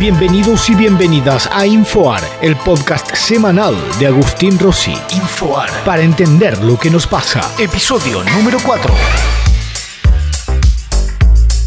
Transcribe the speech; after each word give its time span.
Bienvenidos 0.00 0.70
y 0.70 0.74
bienvenidas 0.74 1.46
a 1.52 1.66
Infoar, 1.66 2.22
el 2.40 2.56
podcast 2.56 3.14
semanal 3.14 3.76
de 3.98 4.06
Agustín 4.06 4.58
Rossi. 4.58 4.94
Infoar, 5.10 5.68
para 5.84 6.00
entender 6.00 6.56
lo 6.64 6.78
que 6.78 6.88
nos 6.88 7.06
pasa. 7.06 7.42
Episodio 7.58 8.24
número 8.24 8.56
4. 8.64 9.39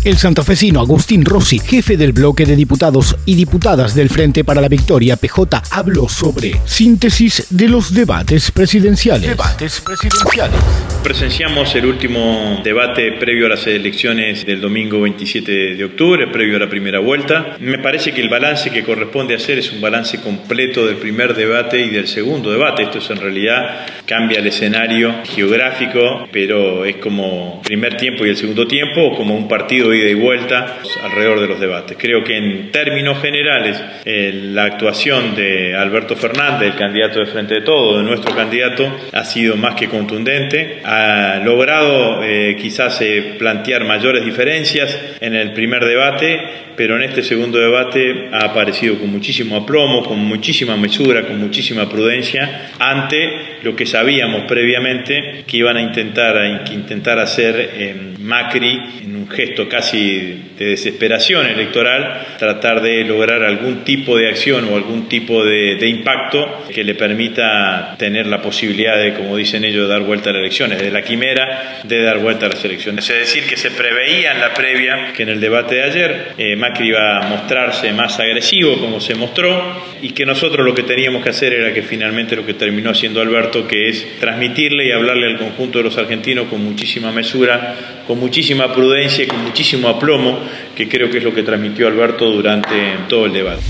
El 0.03 0.17
santafesino 0.17 0.81
Agustín 0.81 1.23
Rossi, 1.23 1.59
jefe 1.59 1.95
del 1.95 2.11
bloque 2.11 2.45
de 2.45 2.57
diputados 2.57 3.15
y 3.25 3.35
diputadas 3.35 3.95
del 3.95 4.09
Frente 4.09 4.43
para 4.43 4.59
la 4.59 4.67
Victoria 4.67 5.15
PJ, 5.15 5.63
habló 5.71 6.09
sobre 6.09 6.59
síntesis 6.65 7.47
de 7.49 7.69
los 7.69 7.93
debates 7.93 8.51
presidenciales. 8.51 9.29
Debates 9.29 9.79
presidenciales. 9.79 10.59
Presenciamos 11.01 11.73
el 11.75 11.85
último 11.85 12.59
debate 12.65 13.13
previo 13.13 13.45
a 13.45 13.49
las 13.49 13.65
elecciones 13.65 14.45
del 14.45 14.59
domingo 14.59 14.99
27 14.99 15.75
de 15.75 15.83
octubre, 15.85 16.27
previo 16.27 16.57
a 16.57 16.59
la 16.59 16.69
primera 16.69 16.99
vuelta. 16.99 17.55
Me 17.61 17.79
parece 17.79 18.13
que 18.13 18.19
el 18.19 18.29
balance 18.29 18.71
que 18.71 18.83
corresponde 18.83 19.35
hacer 19.35 19.59
es 19.59 19.71
un 19.71 19.79
balance 19.79 20.19
completo 20.19 20.85
del 20.85 20.97
primer 20.97 21.33
debate 21.33 21.79
y 21.79 21.89
del 21.89 22.09
segundo 22.09 22.51
debate. 22.51 22.83
Esto 22.83 22.97
es 22.97 23.09
en 23.09 23.21
realidad 23.21 23.85
cambia 24.05 24.39
el 24.39 24.47
escenario 24.47 25.15
geográfico, 25.23 26.27
pero 26.29 26.83
es 26.83 26.97
como 26.97 27.61
primer 27.61 27.95
tiempo 27.95 28.25
y 28.25 28.29
el 28.29 28.37
segundo 28.37 28.67
tiempo, 28.67 29.15
como 29.15 29.35
un 29.35 29.47
partido 29.47 29.92
ida 29.93 30.09
y 30.09 30.13
vuelta 30.13 30.79
alrededor 31.03 31.41
de 31.41 31.47
los 31.47 31.59
debates. 31.59 31.97
Creo 31.99 32.23
que 32.23 32.37
en 32.37 32.71
términos 32.71 33.21
generales 33.21 33.81
eh, 34.05 34.31
la 34.51 34.65
actuación 34.65 35.35
de 35.35 35.75
Alberto 35.75 36.15
Fernández, 36.15 36.71
el 36.73 36.77
candidato 36.77 37.19
de 37.19 37.25
Frente 37.25 37.55
de 37.55 37.61
Todo, 37.61 37.97
de 37.97 38.03
nuestro 38.03 38.35
candidato, 38.35 38.91
ha 39.11 39.23
sido 39.25 39.55
más 39.57 39.75
que 39.75 39.87
contundente. 39.87 40.81
Ha 40.83 41.41
logrado 41.43 42.23
eh, 42.23 42.57
quizás 42.59 43.01
eh, 43.01 43.35
plantear 43.37 43.85
mayores 43.85 44.25
diferencias 44.25 44.97
en 45.19 45.35
el 45.35 45.53
primer 45.53 45.85
debate, 45.85 46.41
pero 46.75 46.95
en 46.95 47.03
este 47.03 47.21
segundo 47.21 47.59
debate 47.59 48.29
ha 48.31 48.45
aparecido 48.45 48.97
con 48.97 49.11
muchísimo 49.11 49.57
aplomo, 49.57 50.03
con 50.03 50.19
muchísima 50.19 50.75
mesura, 50.75 51.23
con 51.23 51.39
muchísima 51.39 51.87
prudencia 51.87 52.71
ante 52.79 53.59
lo 53.61 53.75
que 53.75 53.85
sabíamos 53.85 54.43
previamente 54.43 55.43
que 55.45 55.57
iban 55.57 55.77
a 55.77 55.81
intentar, 55.81 56.37
a 56.37 56.47
intentar 56.71 57.19
hacer 57.19 58.15
Macri 58.23 58.81
en 59.03 59.15
un 59.15 59.29
gesto 59.29 59.67
casi 59.67 59.82
de 59.91 60.65
desesperación 60.69 61.45
electoral, 61.45 62.25
tratar 62.37 62.81
de 62.81 63.03
lograr 63.03 63.43
algún 63.43 63.83
tipo 63.83 64.17
de 64.17 64.29
acción 64.29 64.65
o 64.65 64.75
algún 64.75 65.09
tipo 65.09 65.43
de, 65.43 65.87
impacto 65.87 66.65
que 66.73 66.83
le 66.83 66.95
permita 66.95 67.95
tener 67.97 68.27
la 68.27 68.41
posibilidad 68.41 68.97
de, 68.97 69.13
como 69.13 69.35
dicen 69.35 69.63
ellos, 69.63 69.89
dar 69.89 70.01
vuelta 70.01 70.29
a 70.29 70.33
las 70.33 70.39
elecciones, 70.41 70.81
de 70.81 70.91
la 70.91 71.01
quimera 71.03 71.81
de 71.83 72.01
dar 72.01 72.19
vuelta 72.19 72.45
a 72.45 72.49
las 72.49 72.63
elecciones. 72.63 73.09
Es 73.09 73.19
decir, 73.19 73.45
que 73.45 73.57
se 73.57 73.71
preveía 73.71 74.31
en 74.31 74.39
la 74.39 74.53
previa 74.53 75.13
que 75.13 75.23
en 75.23 75.29
el 75.29 75.39
debate 75.39 75.75
de 75.75 75.83
ayer 75.83 76.27
eh, 76.37 76.55
Macri 76.55 76.89
iba 76.89 77.17
a 77.17 77.27
mostrarse 77.27 77.91
más 77.93 78.19
agresivo, 78.19 78.79
como 78.79 79.01
se 79.01 79.15
mostró, 79.15 79.83
y 80.01 80.11
que 80.11 80.25
nosotros 80.25 80.65
lo 80.65 80.73
que 80.73 80.83
teníamos 80.83 81.23
que 81.23 81.29
hacer 81.29 81.53
era 81.53 81.73
que 81.73 81.81
finalmente 81.81 82.35
lo 82.35 82.45
que 82.45 82.53
terminó 82.53 82.91
haciendo 82.91 83.21
Alberto, 83.21 83.67
que 83.67 83.89
es 83.89 84.19
transmitirle 84.19 84.87
y 84.87 84.91
hablarle 84.91 85.27
al 85.27 85.37
conjunto 85.37 85.79
de 85.79 85.83
los 85.83 85.97
argentinos 85.97 86.47
con 86.47 86.63
muchísima 86.63 87.11
mesura, 87.11 87.75
con 88.07 88.19
muchísima 88.19 88.73
prudencia 88.73 89.23
y 89.23 89.27
con 89.27 89.43
muchísimo 89.43 89.87
aplomo, 89.87 90.39
que 90.75 90.87
creo 90.87 91.09
que 91.09 91.19
es 91.19 91.23
lo 91.23 91.33
que 91.33 91.43
transmitió 91.43 91.87
Alberto 91.87 92.29
durante 92.29 92.97
todo 93.07 93.25
el 93.25 93.33
debate. 93.33 93.63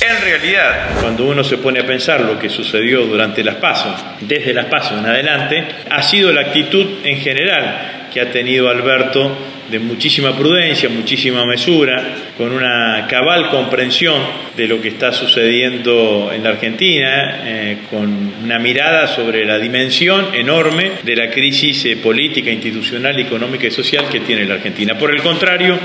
En 0.00 0.22
realidad, 0.22 1.00
cuando 1.00 1.26
uno 1.26 1.42
se 1.42 1.58
pone 1.58 1.80
a 1.80 1.86
pensar 1.86 2.20
lo 2.20 2.38
que 2.38 2.48
sucedió 2.48 3.04
durante 3.06 3.42
las 3.42 3.56
pasos, 3.56 3.92
desde 4.20 4.54
las 4.54 4.66
pasos 4.66 4.98
en 4.98 5.06
adelante, 5.06 5.64
ha 5.90 6.02
sido 6.02 6.32
la 6.32 6.42
actitud 6.42 6.86
en 7.02 7.20
general 7.20 8.08
que 8.12 8.20
ha 8.20 8.30
tenido 8.30 8.68
Alberto 8.68 9.36
de 9.70 9.78
muchísima 9.78 10.36
prudencia, 10.36 10.88
muchísima 10.88 11.44
mesura, 11.44 12.02
con 12.36 12.52
una 12.52 13.06
cabal 13.08 13.50
comprensión 13.50 14.22
de 14.56 14.66
lo 14.66 14.80
que 14.80 14.88
está 14.88 15.12
sucediendo 15.12 16.30
en 16.32 16.42
la 16.42 16.50
Argentina, 16.50 17.42
eh, 17.44 17.78
con 17.90 18.32
una 18.42 18.58
mirada 18.58 19.06
sobre 19.06 19.44
la 19.44 19.58
dimensión 19.58 20.34
enorme 20.34 20.92
de 21.02 21.16
la 21.16 21.30
crisis 21.30 21.84
eh, 21.84 21.96
política, 21.96 22.50
institucional, 22.50 23.18
económica 23.18 23.66
y 23.66 23.70
social 23.70 24.06
que 24.10 24.20
tiene 24.20 24.46
la 24.46 24.54
Argentina. 24.54 24.98
Por 24.98 25.14
el 25.14 25.22
contrario, 25.22 25.78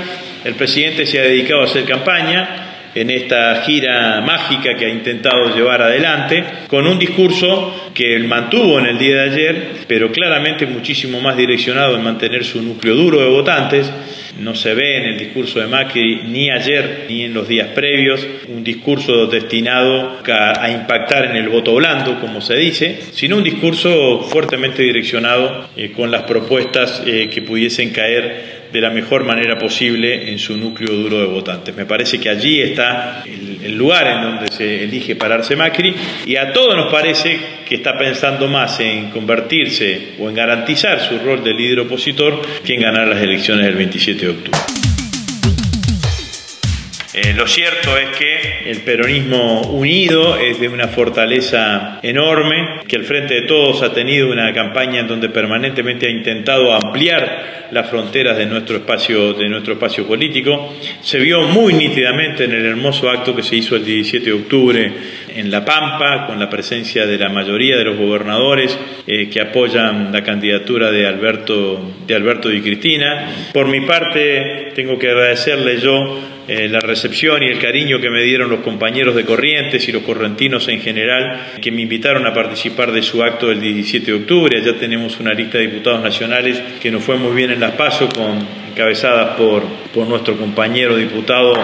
el 0.44 0.54
presidente 0.54 1.06
se 1.06 1.20
ha 1.20 1.22
dedicado 1.22 1.62
a 1.62 1.64
hacer 1.64 1.84
campaña, 1.84 2.73
en 2.94 3.10
esta 3.10 3.62
gira 3.62 4.20
mágica 4.20 4.76
que 4.76 4.86
ha 4.86 4.88
intentado 4.88 5.54
llevar 5.54 5.82
adelante, 5.82 6.44
con 6.68 6.86
un 6.86 6.98
discurso 6.98 7.90
que 7.92 8.14
él 8.14 8.26
mantuvo 8.26 8.78
en 8.78 8.86
el 8.86 8.98
día 8.98 9.16
de 9.16 9.30
ayer, 9.30 9.72
pero 9.86 10.10
claramente 10.12 10.66
muchísimo 10.66 11.20
más 11.20 11.36
direccionado 11.36 11.96
en 11.96 12.04
mantener 12.04 12.44
su 12.44 12.62
núcleo 12.62 12.94
duro 12.94 13.20
de 13.20 13.28
votantes. 13.28 13.90
No 14.38 14.54
se 14.54 14.74
ve 14.74 14.98
en 14.98 15.04
el 15.04 15.18
discurso 15.18 15.60
de 15.60 15.68
Macri 15.68 16.22
ni 16.26 16.50
ayer 16.50 17.06
ni 17.08 17.22
en 17.22 17.34
los 17.34 17.46
días 17.46 17.68
previos 17.68 18.26
un 18.48 18.64
discurso 18.64 19.26
destinado 19.26 20.18
a, 20.26 20.70
impactar 20.70 21.26
en 21.26 21.36
el 21.36 21.48
voto 21.48 21.74
blando, 21.74 22.20
como 22.20 22.40
se 22.40 22.56
dice, 22.56 22.98
sino 23.12 23.36
un 23.36 23.44
discurso 23.44 24.22
fuertemente 24.22 24.82
direccionado 24.82 25.68
eh, 25.76 25.92
con 25.92 26.10
las 26.10 26.24
propuestas 26.24 27.02
eh, 27.06 27.30
que 27.32 27.42
pudiesen 27.42 27.90
caer 27.90 28.63
de 28.74 28.80
la 28.80 28.90
mejor 28.90 29.22
manera 29.22 29.56
posible 29.56 30.32
en 30.32 30.38
su 30.40 30.56
núcleo 30.56 30.92
duro 30.92 31.20
de 31.20 31.26
votantes. 31.26 31.76
Me 31.76 31.86
parece 31.86 32.18
que 32.18 32.28
allí 32.28 32.60
está 32.60 33.22
el, 33.24 33.78
lugar 33.78 34.08
en 34.08 34.20
donde 34.20 34.48
se 34.48 34.82
elige 34.82 35.14
pararse 35.14 35.54
Macri 35.54 35.94
y 36.26 36.34
a 36.34 36.52
todos 36.52 36.74
nos 36.76 36.90
parece 36.90 37.38
que 37.68 37.76
está 37.76 37.96
pensando 37.96 38.48
más 38.48 38.80
en 38.80 39.10
convertirse 39.10 40.14
o 40.18 40.28
en 40.28 40.34
garantizar 40.34 41.00
su 41.00 41.18
rol 41.20 41.44
de 41.44 41.54
líder 41.54 41.80
opositor 41.80 42.42
que 42.64 42.74
en 42.74 42.80
ganar 42.80 43.06
las 43.06 43.22
elecciones 43.22 43.64
del 43.64 43.76
27 43.76 44.26
de 44.26 44.32
octubre. 44.32 44.83
Eh, 47.16 47.32
lo 47.32 47.46
cierto 47.46 47.96
es 47.96 48.08
que 48.16 48.70
el 48.72 48.80
peronismo 48.80 49.62
unido 49.70 50.36
es 50.36 50.58
de 50.58 50.68
una 50.68 50.88
fortaleza 50.88 52.00
enorme, 52.02 52.80
que 52.88 52.96
el 52.96 53.04
Frente 53.04 53.34
de 53.34 53.42
Todos 53.42 53.82
ha 53.82 53.94
tenido 53.94 54.32
una 54.32 54.52
campaña 54.52 54.98
en 54.98 55.06
donde 55.06 55.28
permanentemente 55.28 56.08
ha 56.08 56.10
intentado 56.10 56.72
ampliar 56.74 57.68
las 57.70 57.88
fronteras 57.88 58.36
de 58.36 58.46
nuestro 58.46 58.78
espacio, 58.78 59.32
de 59.32 59.48
nuestro 59.48 59.74
espacio 59.74 60.04
político. 60.08 60.74
Se 61.02 61.20
vio 61.20 61.42
muy 61.42 61.74
nítidamente 61.74 62.44
en 62.44 62.52
el 62.52 62.66
hermoso 62.66 63.08
acto 63.08 63.34
que 63.36 63.44
se 63.44 63.54
hizo 63.54 63.76
el 63.76 63.84
17 63.84 64.24
de 64.24 64.32
octubre 64.32 64.92
en 65.34 65.50
La 65.50 65.64
Pampa, 65.64 66.26
con 66.26 66.38
la 66.38 66.48
presencia 66.48 67.06
de 67.06 67.18
la 67.18 67.28
mayoría 67.28 67.76
de 67.76 67.84
los 67.84 67.96
gobernadores 67.96 68.78
eh, 69.06 69.28
que 69.28 69.40
apoyan 69.40 70.12
la 70.12 70.22
candidatura 70.22 70.90
de 70.90 71.06
Alberto, 71.06 71.94
de 72.06 72.14
Alberto 72.14 72.52
y 72.52 72.62
Cristina. 72.62 73.50
Por 73.52 73.66
mi 73.66 73.80
parte, 73.80 74.72
tengo 74.74 74.98
que 74.98 75.10
agradecerle 75.10 75.80
yo 75.80 76.20
eh, 76.46 76.68
la 76.68 76.80
recepción 76.80 77.42
y 77.42 77.46
el 77.46 77.58
cariño 77.58 78.00
que 78.00 78.10
me 78.10 78.22
dieron 78.22 78.50
los 78.50 78.60
compañeros 78.60 79.14
de 79.14 79.24
Corrientes 79.24 79.88
y 79.88 79.92
los 79.92 80.02
correntinos 80.02 80.68
en 80.68 80.80
general, 80.80 81.54
que 81.60 81.72
me 81.72 81.82
invitaron 81.82 82.26
a 82.26 82.34
participar 82.34 82.92
de 82.92 83.02
su 83.02 83.22
acto 83.22 83.48
del 83.48 83.60
17 83.60 84.06
de 84.06 84.18
octubre. 84.18 84.58
Allá 84.58 84.78
tenemos 84.78 85.18
una 85.18 85.34
lista 85.34 85.58
de 85.58 85.68
diputados 85.68 86.02
nacionales 86.02 86.62
que 86.80 86.90
nos 86.90 87.02
fue 87.02 87.16
muy 87.16 87.34
bien 87.34 87.50
en 87.50 87.60
las 87.60 87.72
PASO, 87.72 88.08
con, 88.08 88.46
encabezadas 88.70 89.36
por, 89.36 89.64
por 89.92 90.06
nuestro 90.06 90.36
compañero 90.36 90.96
diputado 90.96 91.54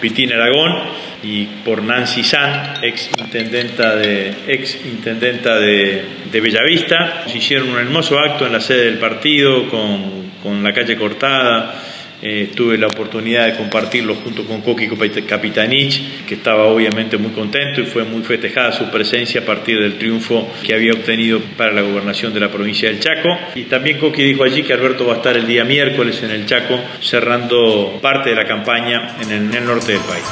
Pitín 0.00 0.32
Aragón 0.32 0.78
y 1.22 1.44
por 1.64 1.82
Nancy 1.82 2.22
San, 2.22 2.82
ex 2.82 3.10
intendenta 3.18 3.94
de, 3.94 4.32
ex 4.48 4.78
intendenta 4.86 5.58
de, 5.58 6.04
de 6.30 6.40
Bellavista. 6.40 7.24
Hicieron 7.34 7.70
un 7.70 7.78
hermoso 7.78 8.18
acto 8.18 8.46
en 8.46 8.52
la 8.52 8.60
sede 8.60 8.86
del 8.86 8.98
partido 8.98 9.68
con, 9.68 10.30
con 10.42 10.62
la 10.62 10.72
calle 10.72 10.96
cortada 10.96 11.74
eh, 12.22 12.50
tuve 12.54 12.76
la 12.76 12.86
oportunidad 12.86 13.46
de 13.46 13.56
compartirlo 13.56 14.14
junto 14.16 14.44
con 14.44 14.60
Coqui 14.60 14.88
Capitanich, 15.26 16.24
que 16.26 16.34
estaba 16.34 16.64
obviamente 16.64 17.16
muy 17.16 17.32
contento 17.32 17.80
y 17.80 17.86
fue 17.86 18.04
muy 18.04 18.22
festejada 18.22 18.72
su 18.72 18.90
presencia 18.90 19.40
a 19.40 19.44
partir 19.44 19.80
del 19.80 19.98
triunfo 19.98 20.48
que 20.64 20.74
había 20.74 20.92
obtenido 20.92 21.40
para 21.56 21.72
la 21.72 21.82
gobernación 21.82 22.34
de 22.34 22.40
la 22.40 22.50
provincia 22.50 22.88
del 22.88 23.00
Chaco. 23.00 23.28
Y 23.54 23.64
también 23.64 23.98
Coqui 23.98 24.22
dijo 24.22 24.44
allí 24.44 24.62
que 24.62 24.72
Alberto 24.72 25.06
va 25.06 25.14
a 25.14 25.16
estar 25.16 25.36
el 25.36 25.46
día 25.46 25.64
miércoles 25.64 26.22
en 26.22 26.30
el 26.30 26.46
Chaco 26.46 26.78
cerrando 27.00 27.98
parte 28.02 28.30
de 28.30 28.36
la 28.36 28.44
campaña 28.44 29.16
en 29.20 29.30
el, 29.30 29.42
en 29.44 29.54
el 29.54 29.64
norte 29.64 29.92
del 29.92 30.02
país. 30.02 30.24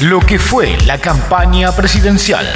Lo 0.00 0.20
que 0.20 0.38
fue 0.38 0.76
la 0.86 0.98
campaña 0.98 1.74
presidencial. 1.74 2.46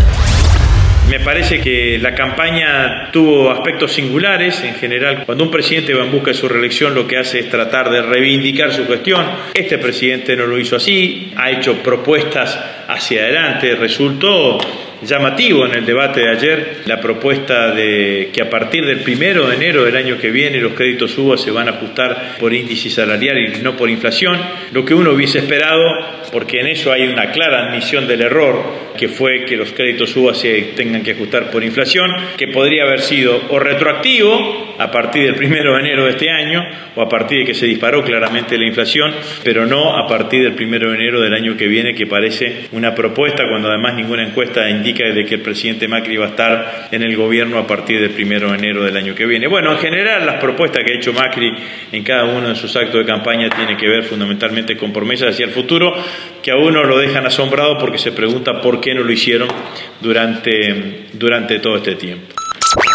Me 1.08 1.20
parece 1.20 1.60
que 1.60 1.98
la 1.98 2.14
campaña 2.14 3.10
tuvo 3.12 3.50
aspectos 3.50 3.92
singulares 3.92 4.62
en 4.64 4.74
general. 4.74 5.24
Cuando 5.26 5.44
un 5.44 5.50
presidente 5.50 5.92
va 5.94 6.04
en 6.04 6.10
busca 6.10 6.30
de 6.30 6.36
su 6.36 6.48
reelección, 6.48 6.94
lo 6.94 7.06
que 7.06 7.18
hace 7.18 7.40
es 7.40 7.50
tratar 7.50 7.90
de 7.90 8.00
reivindicar 8.00 8.72
su 8.72 8.86
gestión. 8.86 9.26
Este 9.52 9.78
presidente 9.78 10.34
no 10.36 10.46
lo 10.46 10.58
hizo 10.58 10.76
así, 10.76 11.32
ha 11.36 11.50
hecho 11.50 11.82
propuestas 11.82 12.58
hacia 12.88 13.22
adelante, 13.22 13.74
resultó 13.74 14.58
llamativo 15.02 15.66
en 15.66 15.74
el 15.74 15.84
debate 15.84 16.20
de 16.20 16.30
ayer 16.30 16.76
la 16.86 17.00
propuesta 17.00 17.72
de 17.72 18.30
que 18.32 18.42
a 18.42 18.48
partir 18.48 18.86
del 18.86 19.00
primero 19.00 19.48
de 19.48 19.56
enero 19.56 19.84
del 19.84 19.96
año 19.96 20.18
que 20.18 20.30
viene 20.30 20.60
los 20.60 20.74
créditos 20.74 21.16
UBA 21.18 21.36
se 21.36 21.50
van 21.50 21.68
a 21.68 21.72
ajustar 21.72 22.36
por 22.38 22.54
índice 22.54 22.88
salarial 22.88 23.38
y 23.38 23.62
no 23.62 23.76
por 23.76 23.90
inflación, 23.90 24.40
lo 24.72 24.84
que 24.84 24.94
uno 24.94 25.12
hubiese 25.12 25.40
esperado, 25.40 25.82
porque 26.30 26.60
en 26.60 26.68
eso 26.68 26.92
hay 26.92 27.08
una 27.08 27.32
clara 27.32 27.68
admisión 27.68 28.06
del 28.06 28.22
error, 28.22 28.62
que 28.96 29.08
fue 29.08 29.44
que 29.44 29.56
los 29.56 29.72
créditos 29.72 30.16
UBA 30.16 30.34
se 30.34 30.72
tengan 30.76 31.02
que 31.02 31.12
ajustar 31.12 31.50
por 31.50 31.64
inflación, 31.64 32.10
que 32.36 32.48
podría 32.48 32.84
haber 32.84 33.00
sido 33.00 33.40
o 33.48 33.58
retroactivo 33.58 34.74
a 34.78 34.90
partir 34.90 35.24
del 35.24 35.34
primero 35.34 35.74
de 35.74 35.80
enero 35.80 36.04
de 36.04 36.10
este 36.10 36.30
año, 36.30 36.62
o 36.94 37.02
a 37.02 37.08
partir 37.08 37.40
de 37.40 37.44
que 37.46 37.54
se 37.54 37.66
disparó 37.66 38.02
claramente 38.02 38.58
la 38.58 38.66
inflación, 38.66 39.12
pero 39.44 39.66
no 39.66 39.96
a 39.96 40.06
partir 40.06 40.42
del 40.42 40.54
primero 40.54 40.90
de 40.90 40.96
enero 40.96 41.20
del 41.20 41.34
año 41.34 41.56
que 41.56 41.66
viene, 41.66 41.94
que 41.94 42.06
parece 42.06 42.68
una 42.72 42.94
propuesta 42.94 43.44
cuando 43.48 43.68
además 43.68 43.94
ninguna 43.94 44.26
encuesta 44.26 44.68
indica 44.68 45.04
de 45.04 45.24
que 45.24 45.36
el 45.36 45.40
presidente 45.40 45.88
Macri 45.88 46.16
va 46.16 46.26
a 46.26 46.28
estar 46.30 46.88
en 46.90 47.02
el 47.02 47.16
gobierno 47.16 47.58
a 47.58 47.66
partir 47.66 48.00
del 48.00 48.10
primero 48.10 48.50
de 48.50 48.58
enero 48.58 48.84
del 48.84 48.96
año 48.96 49.14
que 49.14 49.26
viene. 49.26 49.46
Bueno, 49.46 49.72
en 49.72 49.78
general 49.78 50.26
las 50.26 50.36
propuestas 50.36 50.84
que 50.84 50.92
ha 50.92 50.96
hecho 50.96 51.12
Macri 51.12 51.52
en 51.92 52.02
cada 52.02 52.24
uno 52.24 52.48
de 52.48 52.54
sus 52.54 52.74
actos 52.76 53.00
de 53.00 53.04
campaña 53.04 53.48
tienen 53.50 53.76
que 53.76 53.88
ver 53.88 54.04
fundamentalmente 54.04 54.76
con 54.76 54.92
promesas 54.92 55.30
hacia 55.30 55.46
el 55.46 55.52
futuro 55.52 55.94
que 56.42 56.50
a 56.50 56.56
uno 56.56 56.82
lo 56.84 56.98
dejan 56.98 57.26
asombrado 57.26 57.78
porque 57.78 57.98
se 57.98 58.12
pregunta 58.12 58.60
por 58.60 58.80
qué 58.82 58.94
no 58.94 59.02
lo 59.02 59.10
hicieron 59.10 59.48
durante, 60.00 61.06
durante 61.14 61.58
todo 61.60 61.76
este 61.76 61.94
tiempo. 61.94 62.34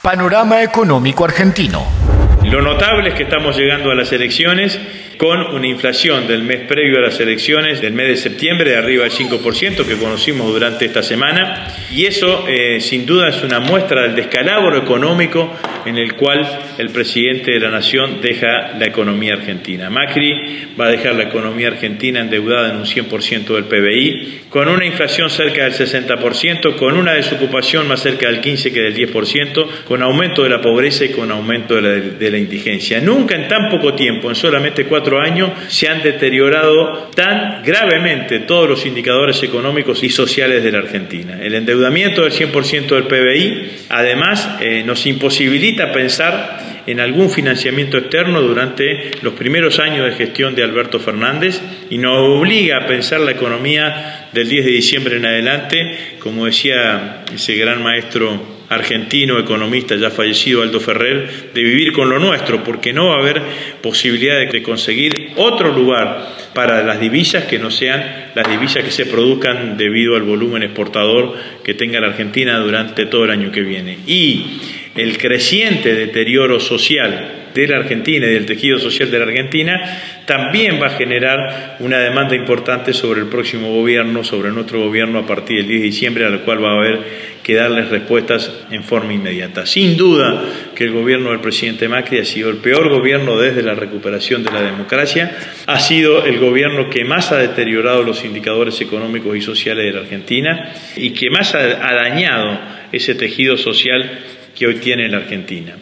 Panorama 0.03 0.61
económico 0.61 1.25
argentino. 1.25 2.16
Lo 2.51 2.61
notable 2.61 3.09
es 3.09 3.15
que 3.15 3.23
estamos 3.23 3.57
llegando 3.57 3.91
a 3.91 3.95
las 3.95 4.13
elecciones 4.13 4.79
con 5.17 5.41
una 5.53 5.67
inflación 5.67 6.27
del 6.27 6.43
mes 6.43 6.61
previo 6.61 6.99
a 6.99 7.01
las 7.01 7.19
elecciones, 7.19 7.81
del 7.81 7.93
mes 7.93 8.07
de 8.07 8.17
septiembre, 8.17 8.71
de 8.71 8.77
arriba 8.77 9.03
del 9.03 9.11
5% 9.11 9.85
que 9.85 9.97
conocimos 9.97 10.47
durante 10.47 10.85
esta 10.85 11.03
semana. 11.03 11.67
Y 11.91 12.05
eso, 12.05 12.45
eh, 12.47 12.79
sin 12.79 13.05
duda, 13.05 13.29
es 13.29 13.43
una 13.43 13.59
muestra 13.59 14.03
del 14.03 14.15
descalabro 14.15 14.77
económico 14.77 15.53
en 15.85 15.97
el 15.97 16.13
cual 16.13 16.45
el 16.77 16.89
presidente 16.89 17.51
de 17.51 17.59
la 17.59 17.69
Nación 17.69 18.19
deja 18.21 18.73
la 18.77 18.85
economía 18.85 19.33
argentina. 19.33 19.89
Macri 19.89 20.67
va 20.79 20.85
a 20.85 20.89
dejar 20.89 21.15
la 21.15 21.23
economía 21.23 21.69
argentina 21.69 22.19
endeudada 22.19 22.71
en 22.71 22.77
un 22.77 22.85
100% 22.85 23.55
del 23.55 23.65
PBI, 23.65 24.41
con 24.49 24.67
una 24.67 24.85
inflación 24.85 25.29
cerca 25.29 25.63
del 25.63 25.73
60%, 25.73 26.75
con 26.75 26.97
una 26.97 27.13
desocupación 27.13 27.87
más 27.87 28.01
cerca 28.01 28.27
del 28.27 28.41
15% 28.41 28.73
que 28.73 28.81
del 28.81 28.95
10%, 28.95 29.67
con 29.85 30.03
aumento 30.03 30.43
de 30.43 30.49
la 30.49 30.61
pobreza 30.61 31.05
y 31.05 31.09
con 31.09 31.31
aumento 31.31 31.75
de 31.75 32.29
la, 32.29 32.36
indigencia. 32.39 32.99
Nunca 32.99 33.35
en 33.35 33.47
tan 33.47 33.69
poco 33.69 33.93
tiempo, 33.93 34.29
en 34.29 34.35
solamente 34.35 34.85
cuatro 34.85 35.19
años 35.19 35.51
se 35.67 35.87
han 35.87 36.01
deteriorado 36.01 37.09
tan 37.15 37.63
gravemente 37.63 38.39
todos 38.39 38.69
los 38.69 38.85
indicadores 38.85 39.41
económicos 39.43 40.03
y 40.03 40.09
sociales 40.09 40.63
de 40.63 40.71
la 40.71 40.79
Argentina. 40.79 41.39
El 41.41 41.55
endeudamiento 41.55 42.23
del 42.23 42.31
100% 42.31 42.87
del 42.87 43.03
PBI, 43.03 43.71
además, 43.89 44.57
eh, 44.61 44.83
nos 44.85 45.05
imposibilita 45.05 45.91
pensar 45.91 46.83
en 46.87 47.01
algún 47.01 47.29
financiamiento 47.29 47.97
externo 47.97 48.41
durante 48.41 49.11
los 49.21 49.33
primeros 49.33 49.77
años 49.79 50.05
de 50.05 50.13
gestión 50.13 50.55
de 50.55 50.63
Alberto 50.63 50.99
Fernández 50.99 51.61
y 51.89 51.97
nos 51.97 52.17
obliga 52.17 52.77
a 52.77 52.87
pensar 52.87 53.19
la 53.19 53.31
economía 53.31 54.29
del 54.31 54.47
10 54.47 54.65
de 54.65 54.71
diciembre 54.71 55.17
en 55.17 55.25
adelante, 55.25 55.97
como 56.19 56.45
decía 56.45 57.25
ese 57.33 57.55
gran 57.55 57.83
maestro 57.83 58.56
argentino, 58.69 59.39
economista 59.39 59.95
ya 59.95 60.09
fallecido, 60.09 60.61
Aldo 60.61 60.79
Ferrer, 60.79 61.51
de 61.53 61.63
vivir 61.63 61.93
con 61.93 62.09
lo 62.09 62.19
nuestro, 62.19 62.63
porque 62.63 62.93
no 62.93 63.07
va 63.07 63.15
a 63.15 63.19
haber 63.19 63.41
posibilidad 63.81 64.39
de 64.39 64.63
conseguir 64.63 65.31
otro 65.35 65.71
lugar 65.73 66.35
para 66.53 66.83
las 66.83 66.99
divisas 66.99 67.45
que 67.45 67.59
no 67.59 67.71
sean 67.71 68.27
las 68.35 68.49
divisas 68.49 68.83
que 68.83 68.91
se 68.91 69.05
produzcan 69.05 69.77
debido 69.77 70.15
al 70.15 70.23
volumen 70.23 70.63
exportador 70.63 71.35
que 71.63 71.73
tenga 71.73 71.99
la 71.99 72.07
Argentina 72.07 72.57
durante 72.59 73.05
todo 73.05 73.25
el 73.25 73.31
año 73.31 73.51
que 73.51 73.61
viene. 73.61 73.99
Y 74.05 74.59
el 74.95 75.17
creciente 75.17 75.95
deterioro 75.95 76.59
social 76.59 77.46
de 77.61 77.73
la 77.73 77.77
Argentina 77.77 78.27
y 78.27 78.33
del 78.33 78.45
tejido 78.45 78.79
social 78.79 79.09
de 79.09 79.19
la 79.19 79.25
Argentina 79.25 79.99
también 80.25 80.81
va 80.81 80.87
a 80.87 80.97
generar 80.97 81.77
una 81.79 81.99
demanda 81.99 82.35
importante 82.35 82.93
sobre 82.93 83.21
el 83.21 83.27
próximo 83.27 83.71
gobierno, 83.71 84.23
sobre 84.23 84.51
nuestro 84.51 84.81
gobierno 84.81 85.19
a 85.19 85.25
partir 85.25 85.57
del 85.57 85.67
10 85.67 85.79
de 85.79 85.85
diciembre, 85.85 86.25
al 86.25 86.41
cual 86.41 86.63
va 86.63 86.71
a 86.71 86.77
haber 86.77 86.99
que 87.47 87.55
darles 87.55 87.87
respuestas 87.87 88.51
en 88.71 88.83
forma 88.83 89.13
inmediata. 89.13 89.65
Sin 89.65 89.95
duda 89.95 90.43
que 90.75 90.83
el 90.83 90.91
gobierno 90.91 91.29
del 91.29 91.39
presidente 91.39 91.87
Macri 91.87 92.19
ha 92.19 92.25
sido 92.25 92.49
el 92.49 92.57
peor 92.57 92.89
gobierno 92.89 93.37
desde 93.37 93.63
la 93.63 93.73
recuperación 93.73 94.43
de 94.43 94.51
la 94.51 94.61
democracia, 94.61 95.31
ha 95.65 95.79
sido 95.79 96.25
el 96.25 96.39
gobierno 96.39 96.89
que 96.89 97.05
más 97.05 97.31
ha 97.31 97.37
deteriorado 97.37 98.03
los 98.03 98.25
indicadores 98.25 98.81
económicos 98.81 99.37
y 99.37 99.39
sociales 99.39 99.85
de 99.85 99.93
la 99.93 100.01
Argentina 100.01 100.73
y 100.97 101.11
que 101.11 101.29
más 101.29 101.55
ha, 101.55 101.59
dañado 101.61 102.59
ese 102.91 103.15
tejido 103.15 103.55
social 103.55 104.19
que 104.53 104.67
hoy 104.67 104.75
tiene 104.75 105.07
la 105.07 105.19
Argentina. 105.19 105.77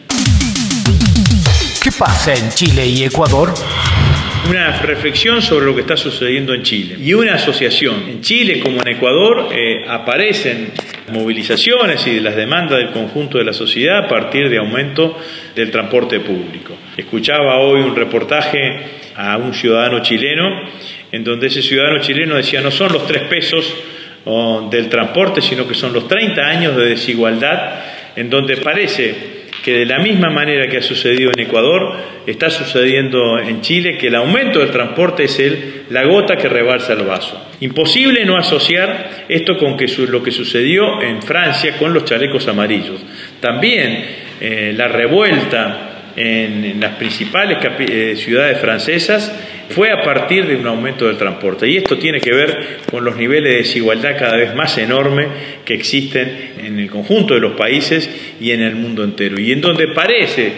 ¿Qué 1.86 1.92
pasa 1.92 2.34
en 2.34 2.50
Chile 2.50 2.84
y 2.84 3.04
Ecuador? 3.04 3.54
una 4.50 4.80
reflexión 4.80 5.40
sobre 5.40 5.66
lo 5.66 5.74
que 5.76 5.82
está 5.82 5.96
sucediendo 5.96 6.52
en 6.52 6.64
Chile 6.64 6.96
y 7.00 7.14
una 7.14 7.34
asociación. 7.34 8.08
En 8.08 8.22
Chile 8.22 8.58
como 8.58 8.80
en 8.82 8.88
Ecuador 8.88 9.50
eh, 9.52 9.84
aparecen 9.86 10.72
movilizaciones 11.12 12.04
y 12.08 12.18
las 12.18 12.34
demandas 12.34 12.78
del 12.78 12.90
conjunto 12.90 13.38
de 13.38 13.44
la 13.44 13.52
sociedad 13.52 13.98
a 13.98 14.08
partir 14.08 14.50
de 14.50 14.58
aumento 14.58 15.16
del 15.54 15.70
transporte 15.70 16.18
público. 16.18 16.74
Escuchaba 16.96 17.58
hoy 17.58 17.82
un 17.82 17.94
reportaje 17.94 18.80
a 19.14 19.36
un 19.36 19.54
ciudadano 19.54 20.02
chileno 20.02 20.62
en 21.12 21.22
donde 21.22 21.46
ese 21.46 21.62
ciudadano 21.62 22.00
chileno 22.00 22.34
decía 22.34 22.60
no 22.62 22.72
son 22.72 22.92
los 22.92 23.06
tres 23.06 23.22
pesos 23.28 23.72
del 24.72 24.88
transporte, 24.88 25.40
sino 25.40 25.68
que 25.68 25.74
son 25.74 25.92
los 25.92 26.08
30 26.08 26.42
años 26.42 26.76
de 26.76 26.86
desigualdad 26.86 27.74
en 28.16 28.28
donde 28.28 28.56
parece 28.56 29.35
que 29.66 29.80
de 29.80 29.84
la 29.84 29.98
misma 29.98 30.30
manera 30.30 30.68
que 30.68 30.76
ha 30.76 30.80
sucedido 30.80 31.32
en 31.34 31.40
Ecuador, 31.40 31.96
está 32.24 32.48
sucediendo 32.50 33.36
en 33.40 33.62
Chile, 33.62 33.98
que 33.98 34.06
el 34.06 34.14
aumento 34.14 34.60
del 34.60 34.70
transporte 34.70 35.24
es 35.24 35.40
el, 35.40 35.82
la 35.90 36.04
gota 36.04 36.36
que 36.36 36.48
rebalsa 36.48 36.92
el 36.92 37.02
vaso. 37.02 37.50
Imposible 37.58 38.24
no 38.24 38.36
asociar 38.36 39.24
esto 39.28 39.58
con 39.58 39.76
lo 40.08 40.22
que 40.22 40.30
sucedió 40.30 41.02
en 41.02 41.20
Francia 41.20 41.76
con 41.78 41.92
los 41.92 42.04
chalecos 42.04 42.46
amarillos. 42.46 43.04
También 43.40 44.04
eh, 44.40 44.72
la 44.76 44.86
revuelta 44.86 45.85
en, 46.16 46.80
las 46.80 46.96
principales 46.96 47.58
eh, 47.78 48.14
ciudades 48.16 48.58
francesas 48.58 49.32
fue 49.68 49.90
a 49.90 50.02
partir 50.02 50.46
de 50.46 50.56
un 50.56 50.66
aumento 50.66 51.06
del 51.06 51.18
transporte. 51.18 51.68
Y 51.68 51.76
esto 51.76 51.98
tiene 51.98 52.20
que 52.20 52.32
ver 52.32 52.78
con 52.90 53.04
los 53.04 53.16
niveles 53.16 53.50
de 53.50 53.58
desigualdad 53.58 54.16
cada 54.18 54.36
vez 54.36 54.54
más 54.54 54.78
enormes 54.78 55.28
que 55.64 55.74
existen 55.74 56.52
en 56.58 56.78
el 56.78 56.90
conjunto 56.90 57.34
de 57.34 57.40
los 57.40 57.52
países 57.52 58.08
y 58.40 58.52
en 58.52 58.62
el 58.62 58.76
mundo 58.76 59.04
entero. 59.04 59.38
Y 59.38 59.52
en 59.52 59.60
donde 59.60 59.88
parece 59.88 60.52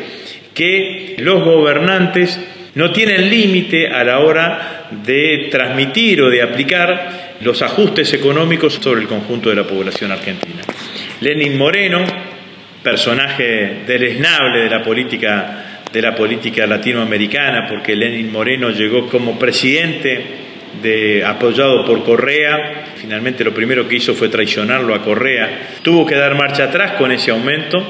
que 0.54 1.16
los 1.18 1.42
gobernantes 1.44 2.38
no 2.74 2.92
tienen 2.92 3.28
límite 3.28 3.88
a 3.88 4.04
la 4.04 4.20
hora 4.20 4.88
de 5.04 5.48
transmitir 5.50 6.22
o 6.22 6.30
de 6.30 6.42
aplicar 6.42 7.36
los 7.40 7.62
ajustes 7.62 8.12
económicos 8.12 8.74
sobre 8.74 9.00
el 9.00 9.08
conjunto 9.08 9.50
de 9.50 9.56
la 9.56 9.64
población 9.64 10.12
argentina. 10.12 10.62
Lenin 11.20 11.56
Moreno, 11.56 12.04
personaje 12.82 13.82
deleznable 13.86 14.60
de 14.60 14.70
la 14.70 14.82
política 14.82 15.64
de 15.92 16.02
la 16.02 16.14
política 16.14 16.66
latinoamericana, 16.66 17.66
porque 17.66 17.96
Lenin 17.96 18.30
Moreno 18.30 18.70
llegó 18.70 19.06
como 19.06 19.38
presidente 19.38 20.22
de, 20.82 21.24
apoyado 21.24 21.84
por 21.84 22.04
Correa, 22.04 22.84
finalmente 22.96 23.42
lo 23.42 23.54
primero 23.54 23.88
que 23.88 23.96
hizo 23.96 24.14
fue 24.14 24.28
traicionarlo 24.28 24.94
a 24.94 25.02
Correa, 25.02 25.68
tuvo 25.82 26.06
que 26.06 26.14
dar 26.14 26.34
marcha 26.34 26.64
atrás 26.64 26.92
con 26.92 27.10
ese 27.12 27.30
aumento. 27.30 27.82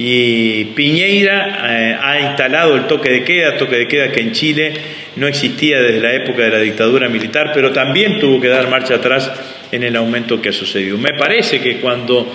Y 0.00 0.66
Piñeira 0.76 1.58
eh, 1.68 1.98
ha 2.00 2.20
instalado 2.20 2.76
el 2.76 2.86
toque 2.86 3.10
de 3.10 3.24
queda, 3.24 3.56
toque 3.56 3.78
de 3.78 3.88
queda 3.88 4.12
que 4.12 4.20
en 4.20 4.30
Chile 4.30 4.72
no 5.16 5.26
existía 5.26 5.80
desde 5.80 6.00
la 6.00 6.12
época 6.12 6.42
de 6.42 6.50
la 6.50 6.60
dictadura 6.60 7.08
militar, 7.08 7.50
pero 7.52 7.72
también 7.72 8.20
tuvo 8.20 8.40
que 8.40 8.46
dar 8.46 8.68
marcha 8.68 8.94
atrás 8.94 9.32
en 9.72 9.82
el 9.82 9.96
aumento 9.96 10.40
que 10.40 10.50
ha 10.50 10.52
sucedido. 10.52 10.98
Me 10.98 11.14
parece 11.14 11.60
que 11.60 11.78
cuando 11.78 12.32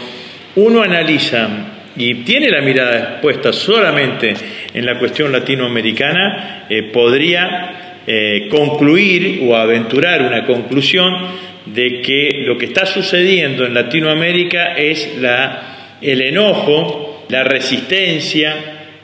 uno 0.56 0.82
analiza 0.82 1.48
y 1.96 2.16
tiene 2.24 2.50
la 2.50 2.62
mirada 2.62 3.22
puesta 3.22 3.54
solamente 3.54 4.34
en 4.74 4.86
la 4.86 4.98
cuestión 4.98 5.32
latinoamericana, 5.32 6.66
eh, 6.70 6.84
podría 6.84 8.00
eh, 8.06 8.48
concluir 8.50 9.42
o 9.44 9.56
aventurar 9.56 10.24
una 10.24 10.46
conclusión 10.46 11.14
de 11.66 12.02
que 12.02 12.44
lo 12.46 12.58
que 12.58 12.66
está 12.66 12.86
sucediendo 12.86 13.66
en 13.66 13.74
Latinoamérica 13.74 14.74
es 14.74 15.18
la, 15.22 15.98
el 16.02 16.22
enojo, 16.22 17.26
la 17.30 17.44
resistencia, 17.44 18.56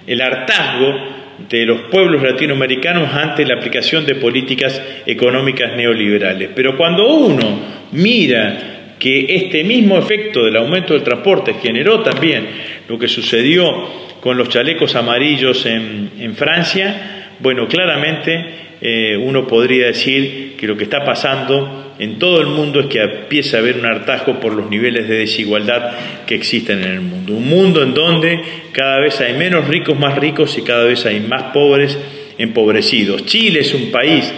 el 0.05 0.22
hartazgo 0.22 1.19
de 1.48 1.65
los 1.65 1.81
pueblos 1.84 2.22
latinoamericanos 2.22 3.13
ante 3.13 3.46
la 3.46 3.55
aplicación 3.55 4.05
de 4.05 4.15
políticas 4.15 4.81
económicas 5.05 5.75
neoliberales. 5.75 6.50
Pero 6.53 6.75
cuando 6.75 7.08
uno 7.08 7.62
mira 7.91 8.78
que 9.00 9.34
este 9.36 9.63
mismo 9.63 9.98
efecto 9.98 10.44
del 10.44 10.58
aumento 10.58 10.94
del 10.94 11.03
transporte 11.03 11.56
generó 11.62 12.01
también 12.01 12.48
lo 12.88 13.00
que 13.00 13.08
sucedió 13.08 14.10
con 14.20 14.38
los 14.38 14.50
chalecos 14.50 14.96
amarillos 14.96 15.65
en, 15.65 16.36
Francia, 16.36 17.29
bueno, 17.39 17.68
claramente 17.68 18.46
eh, 18.82 19.18
uno 19.18 19.48
podría 19.48 19.88
decir 19.88 20.56
que 20.58 20.68
lo 20.68 20.75
que 20.75 20.84
está 20.84 21.06
pasando 21.06 21.96
en 21.98 22.20
todo 22.20 22.41
el 22.41 22.48
mundo 22.48 22.82
es 22.82 22.86
que 22.88 23.01
empieza 23.01 23.58
a 23.58 23.60
haber 23.62 23.77
un 23.77 23.86
hartazgo 23.86 24.39
por 24.39 24.53
los 24.53 24.70
niveles 24.70 25.08
de 25.08 25.20
desigualdad 25.20 25.91
que 26.25 26.36
existen 26.36 26.84
en 26.84 26.91
el 26.91 27.01
mundo. 27.01 27.34
Un 27.34 27.48
mundo 27.48 27.82
en 27.82 27.94
donde 27.94 28.41
cada 28.74 29.00
vez 29.00 29.20
hay 29.22 29.34
menos 29.34 29.68
ricos 29.68 29.98
más 29.98 30.18
ricos 30.18 30.58
y 30.58 30.62
cada 30.62 30.84
vez 30.84 31.06
hay 31.06 31.22
más 31.22 31.44
pobres 31.53 31.98
empobrecidos. 32.38 33.25
Chile 33.25 33.62
es 33.62 33.74
un 33.74 33.91
país 33.91 34.32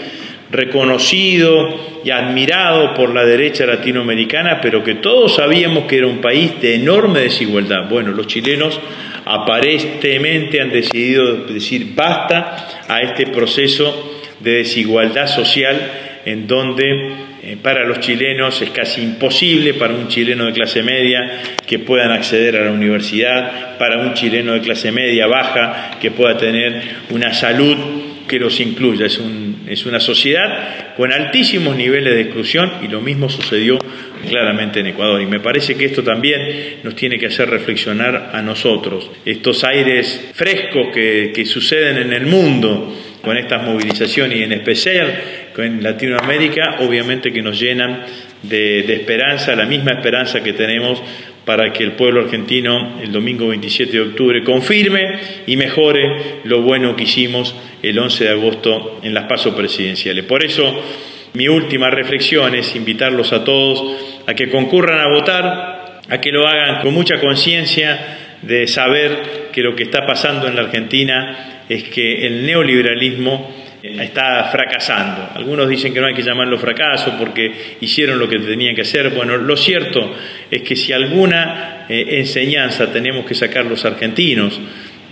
reconocido 0.51 2.01
y 2.03 2.09
admirado 2.09 2.93
por 2.93 3.13
la 3.13 3.23
derecha 3.23 3.65
latinoamericana, 3.65 4.59
pero 4.61 4.83
que 4.83 4.95
todos 4.95 5.35
sabíamos 5.35 5.85
que 5.85 5.97
era 5.97 6.07
un 6.07 6.19
país 6.19 6.59
de 6.61 6.75
enorme 6.75 7.21
desigualdad. 7.21 7.89
Bueno, 7.89 8.11
los 8.11 8.27
chilenos 8.27 8.79
aparentemente 9.25 10.61
han 10.61 10.71
decidido 10.71 11.45
decir 11.45 11.93
basta 11.95 12.83
a 12.87 13.01
este 13.01 13.27
proceso 13.27 14.19
de 14.39 14.57
desigualdad 14.57 15.27
social 15.27 15.91
en 16.25 16.47
donde 16.47 17.31
eh, 17.43 17.57
para 17.61 17.85
los 17.85 17.99
chilenos 17.99 18.61
es 18.61 18.69
casi 18.69 19.01
imposible, 19.01 19.73
para 19.73 19.95
un 19.95 20.07
chileno 20.07 20.45
de 20.45 20.53
clase 20.53 20.83
media 20.83 21.41
que 21.65 21.79
puedan 21.79 22.11
acceder 22.11 22.55
a 22.55 22.65
la 22.65 22.71
universidad, 22.71 23.77
para 23.79 23.99
un 23.99 24.13
chileno 24.13 24.53
de 24.53 24.61
clase 24.61 24.91
media 24.91 25.25
baja 25.25 25.97
que 25.99 26.11
pueda 26.11 26.37
tener 26.37 26.81
una 27.09 27.33
salud 27.33 27.75
que 28.27 28.37
los 28.39 28.59
incluya. 28.59 29.07
Es, 29.07 29.17
un, 29.17 29.50
es 29.71 29.85
una 29.85 29.99
sociedad 29.99 30.95
con 30.95 31.13
altísimos 31.13 31.75
niveles 31.75 32.13
de 32.13 32.21
exclusión 32.21 32.71
y 32.81 32.87
lo 32.87 33.01
mismo 33.01 33.29
sucedió 33.29 33.79
claramente 34.27 34.81
en 34.81 34.87
Ecuador. 34.87 35.21
Y 35.21 35.25
me 35.25 35.39
parece 35.39 35.75
que 35.75 35.85
esto 35.85 36.03
también 36.03 36.79
nos 36.83 36.95
tiene 36.95 37.17
que 37.17 37.27
hacer 37.27 37.49
reflexionar 37.49 38.31
a 38.33 38.41
nosotros. 38.41 39.09
Estos 39.25 39.63
aires 39.63 40.31
frescos 40.33 40.93
que, 40.93 41.31
que 41.33 41.45
suceden 41.45 41.97
en 41.97 42.13
el 42.13 42.25
mundo 42.25 42.93
con 43.21 43.37
estas 43.37 43.63
movilizaciones 43.63 44.39
y 44.39 44.43
en 44.43 44.51
especial 44.51 45.13
en 45.57 45.83
Latinoamérica, 45.83 46.77
obviamente 46.79 47.31
que 47.31 47.41
nos 47.41 47.59
llenan 47.59 48.05
de, 48.43 48.93
esperanza, 48.93 49.55
la 49.55 49.65
misma 49.65 49.91
esperanza 49.91 50.41
que 50.41 50.53
tenemos 50.53 51.01
para 51.45 51.73
que 51.73 51.83
el 51.83 51.93
pueblo 51.93 52.21
argentino 52.21 52.99
el 53.01 53.11
domingo 53.11 53.47
27 53.47 53.91
de 53.91 54.01
octubre 54.01 54.43
confirme 54.43 55.19
y 55.47 55.57
mejore 55.57 56.41
lo 56.43 56.61
bueno 56.61 56.95
que 56.95 57.03
hicimos 57.03 57.55
el 57.81 57.97
11 57.97 58.23
de 58.23 58.29
agosto 58.29 58.99
en 59.03 59.13
las 59.13 59.25
pasos 59.25 59.55
presidenciales. 59.55 60.25
Por 60.25 60.43
eso, 60.43 60.83
mi 61.33 61.47
última 61.47 61.89
reflexión 61.89 62.53
es 62.55 62.75
invitarlos 62.75 63.33
a 63.33 63.43
todos 63.43 64.21
a 64.27 64.35
que 64.35 64.49
concurran 64.49 64.99
a 64.99 65.07
votar, 65.07 66.01
a 66.09 66.21
que 66.21 66.31
lo 66.31 66.47
hagan 66.47 66.81
con 66.81 66.93
mucha 66.93 67.19
conciencia 67.19 68.17
de 68.41 68.67
saber 68.67 69.49
que 69.51 69.61
lo 69.61 69.75
que 69.75 69.83
está 69.83 70.05
pasando 70.05 70.47
en 70.47 70.55
la 70.55 70.63
Argentina 70.63 71.63
es 71.69 71.83
que 71.85 72.27
el 72.27 72.45
neoliberalismo 72.45 73.49
está 73.83 74.45
fracasando. 74.51 75.29
Algunos 75.33 75.67
dicen 75.67 75.93
que 75.93 75.99
no 75.99 76.07
hay 76.07 76.13
que 76.13 76.23
llamarlo 76.23 76.59
fracaso 76.59 77.15
porque 77.17 77.77
hicieron 77.81 78.19
lo 78.19 78.27
que 78.29 78.39
tenían 78.39 78.75
que 78.75 78.81
hacer. 78.81 79.09
Bueno, 79.09 79.37
lo 79.37 79.57
cierto 79.57 80.15
es 80.49 80.61
que 80.61 80.75
si 80.75 80.93
alguna 80.93 81.85
eh, 81.89 82.19
enseñanza 82.19 82.91
tenemos 82.91 83.25
que 83.25 83.33
sacar 83.33 83.65
los 83.65 83.83
argentinos, 83.85 84.59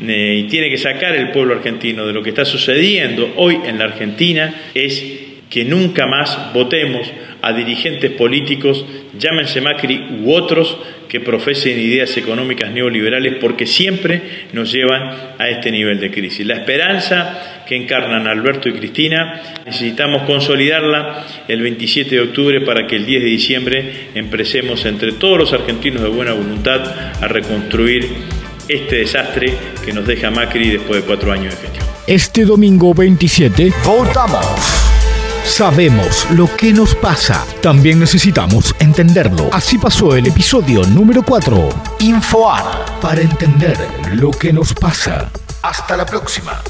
eh, 0.02 0.38
y 0.38 0.44
tiene 0.44 0.70
que 0.70 0.78
sacar 0.78 1.14
el 1.16 1.32
pueblo 1.32 1.56
argentino 1.56 2.06
de 2.06 2.14
lo 2.14 2.24
que 2.24 2.30
está 2.30 2.46
sucediendo 2.46 3.34
hoy 3.36 3.60
en 3.66 3.78
la 3.78 3.86
Argentina, 3.86 4.54
es 4.74 5.19
que 5.50 5.66
nunca 5.66 6.06
más 6.06 6.54
votemos 6.54 7.12
a 7.42 7.54
dirigentes 7.54 8.12
políticos, 8.12 8.86
llámense 9.18 9.62
Macri 9.62 10.22
u 10.22 10.32
otros, 10.32 10.78
que 11.08 11.20
profesen 11.20 11.80
ideas 11.80 12.16
económicas 12.18 12.72
neoliberales 12.72 13.36
porque 13.42 13.66
siempre 13.66 14.22
nos 14.54 14.72
llevan 14.72 15.34
a 15.40 15.50
este 15.50 15.72
nivel 15.72 16.00
de 16.00 16.12
crisis. 16.12 16.46
La 16.46 16.56
esperanza 16.56 17.64
que 17.68 17.76
encarnan 17.76 18.28
Alberto 18.28 18.70
y 18.70 18.74
Cristina 18.74 19.42
necesitamos 19.66 20.24
consolidarla 20.24 21.26
el 21.48 21.62
27 21.62 22.16
de 22.16 22.22
octubre 22.22 22.62
para 22.62 22.86
que 22.86 22.98
el 22.98 23.06
10 23.08 23.24
de 23.24 23.30
diciembre 23.30 23.94
empecemos 24.14 24.86
entre 24.86 25.14
todos 25.14 25.40
los 25.40 25.54
argentinos 25.54 26.04
de 26.04 26.10
buena 26.10 26.34
voluntad 26.34 26.82
a 27.22 27.28
reconstruir 27.28 28.08
este 28.68 28.98
desastre 28.98 29.54
que 29.84 29.92
nos 29.94 30.06
deja 30.06 30.30
Macri 30.30 30.70
después 30.70 31.02
de 31.02 31.08
cuatro 31.08 31.32
años 31.32 31.56
de 31.56 31.62
gestión. 31.62 31.86
Este 32.06 32.46
domingo 32.46 32.94
27 32.94 33.72
votamos. 33.84 34.79
Sabemos 35.50 36.26
lo 36.32 36.48
que 36.56 36.72
nos 36.72 36.96
pasa. 36.96 37.44
También 37.62 38.00
necesitamos 38.00 38.74
entenderlo. 38.80 39.50
Así 39.52 39.78
pasó 39.78 40.16
el 40.16 40.28
episodio 40.28 40.84
número 40.84 41.22
4. 41.22 41.70
Infoar. 42.00 42.86
Para 43.02 43.20
entender 43.22 43.76
lo 44.14 44.32
que 44.32 44.54
nos 44.54 44.74
pasa. 44.74 45.30
Hasta 45.62 45.98
la 45.98 46.06
próxima. 46.06 46.62